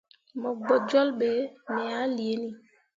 Mo 0.41 0.49
gbo 0.61 0.75
jolle 0.89 1.15
be 1.19 1.31
me 1.73 1.83
ah 1.97 2.05
liini. 2.15 2.49